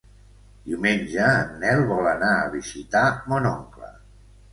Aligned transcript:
Diumenge 0.69 1.27
en 1.33 1.51
Nel 1.63 1.81
vol 1.91 2.09
anar 2.13 2.31
a 2.37 2.47
visitar 2.55 3.05
mon 3.35 3.47
oncle. 3.51 3.93